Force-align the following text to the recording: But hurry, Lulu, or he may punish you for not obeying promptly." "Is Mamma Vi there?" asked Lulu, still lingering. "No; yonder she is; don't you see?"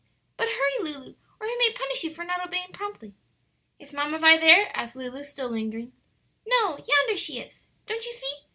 But 0.35 0.47
hurry, 0.47 0.79
Lulu, 0.81 1.13
or 1.39 1.45
he 1.45 1.55
may 1.57 1.73
punish 1.75 2.03
you 2.03 2.09
for 2.09 2.23
not 2.25 2.43
obeying 2.43 2.71
promptly." 2.73 3.13
"Is 3.77 3.93
Mamma 3.93 4.17
Vi 4.17 4.35
there?" 4.37 4.71
asked 4.73 4.95
Lulu, 4.95 5.21
still 5.21 5.49
lingering. 5.49 5.93
"No; 6.43 6.79
yonder 6.87 7.15
she 7.15 7.37
is; 7.37 7.67
don't 7.85 8.03
you 8.03 8.11
see?" 8.13 8.37